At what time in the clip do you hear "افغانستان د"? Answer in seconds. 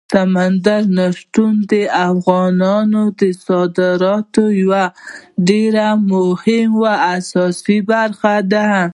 2.11-3.21